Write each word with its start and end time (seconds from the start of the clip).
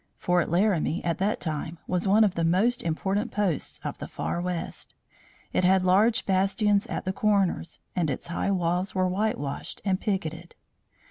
Fort 0.17 0.49
Laramie, 0.49 1.03
at 1.03 1.19
that 1.19 1.39
time, 1.39 1.77
was 1.85 2.07
one 2.07 2.23
of 2.23 2.33
the 2.33 2.43
most 2.43 2.81
important 2.81 3.29
posts 3.29 3.79
of 3.83 3.99
the 3.99 4.07
far 4.07 4.41
west. 4.41 4.95
It 5.53 5.63
had 5.63 5.83
large 5.85 6.25
bastions 6.25 6.87
at 6.87 7.05
the 7.05 7.13
corners, 7.13 7.81
and 7.95 8.09
its 8.09 8.25
high 8.25 8.49
walls 8.49 8.95
were 8.95 9.07
whitewashed 9.07 9.79
and 9.85 10.01
picketed. 10.01 10.55